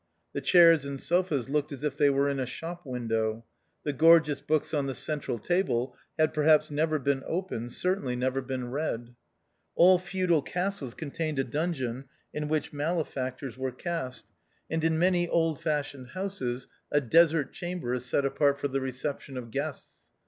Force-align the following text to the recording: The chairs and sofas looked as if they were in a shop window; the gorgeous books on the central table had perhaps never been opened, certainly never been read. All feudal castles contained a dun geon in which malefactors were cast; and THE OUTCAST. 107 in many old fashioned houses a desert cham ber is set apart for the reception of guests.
The 0.33 0.41
chairs 0.41 0.83
and 0.83 0.99
sofas 0.99 1.47
looked 1.47 1.71
as 1.71 1.83
if 1.83 1.95
they 1.95 2.09
were 2.09 2.27
in 2.27 2.39
a 2.39 2.47
shop 2.47 2.83
window; 2.87 3.45
the 3.83 3.93
gorgeous 3.93 4.41
books 4.41 4.73
on 4.73 4.87
the 4.87 4.95
central 4.95 5.37
table 5.37 5.95
had 6.17 6.33
perhaps 6.33 6.71
never 6.71 6.97
been 6.97 7.21
opened, 7.27 7.73
certainly 7.73 8.15
never 8.15 8.41
been 8.41 8.71
read. 8.71 9.13
All 9.75 9.99
feudal 9.99 10.41
castles 10.41 10.95
contained 10.95 11.37
a 11.37 11.43
dun 11.43 11.75
geon 11.75 12.05
in 12.33 12.47
which 12.47 12.73
malefactors 12.73 13.59
were 13.59 13.71
cast; 13.71 14.25
and 14.71 14.81
THE 14.81 14.87
OUTCAST. 14.87 14.91
107 14.93 14.93
in 14.95 14.99
many 14.99 15.29
old 15.29 15.61
fashioned 15.61 16.07
houses 16.17 16.67
a 16.91 16.99
desert 16.99 17.53
cham 17.53 17.79
ber 17.81 17.93
is 17.93 18.03
set 18.03 18.25
apart 18.25 18.59
for 18.59 18.69
the 18.69 18.81
reception 18.81 19.37
of 19.37 19.51
guests. 19.51 20.07